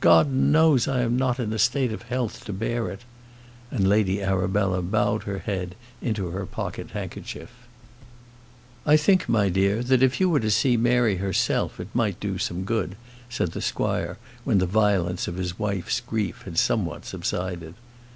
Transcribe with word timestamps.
God 0.00 0.30
knows 0.30 0.86
I 0.86 1.00
am 1.02 1.16
not 1.16 1.40
in 1.40 1.52
a 1.52 1.58
state 1.58 1.90
of 1.90 2.02
health 2.02 2.44
to 2.44 2.52
bear 2.52 2.92
it!" 2.92 3.00
And 3.72 3.88
Lady 3.88 4.22
Arabella 4.22 4.82
bowed 4.82 5.24
her 5.24 5.40
head 5.40 5.74
into 6.00 6.28
her 6.30 6.46
pocket 6.46 6.92
handkerchief. 6.92 7.50
"I 8.86 8.96
think, 8.96 9.28
my 9.28 9.48
dear, 9.48 9.78
if 9.84 10.20
you 10.20 10.30
were 10.30 10.38
to 10.38 10.50
see 10.52 10.76
Mary 10.76 11.16
herself 11.16 11.80
it 11.80 11.88
might 11.92 12.20
do 12.20 12.38
some 12.38 12.62
good," 12.62 12.94
said 13.28 13.50
the 13.50 13.60
squire, 13.60 14.16
when 14.44 14.58
the 14.58 14.64
violence 14.66 15.26
of 15.26 15.34
his 15.38 15.58
wife's 15.58 15.98
grief 15.98 16.42
had 16.42 16.56
somewhat 16.56 17.04
subsided. 17.04 17.74